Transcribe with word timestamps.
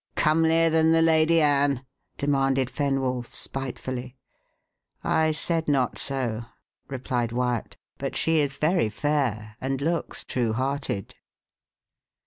comelier 0.15 0.67
than 0.71 0.91
the 0.91 1.01
Lady 1.03 1.43
Anne?" 1.43 1.85
demanded 2.17 2.71
Fenwolf 2.71 3.35
spitefully. 3.35 4.15
"I 5.03 5.31
said 5.31 5.67
not 5.67 5.99
so," 5.99 6.45
replied 6.87 7.31
Wyat; 7.31 7.77
"but 7.99 8.15
she 8.15 8.39
is 8.39 8.57
very 8.57 8.89
fair, 8.89 9.57
and 9.61 9.79
looks 9.79 10.23
true 10.23 10.53
hearted." 10.53 11.13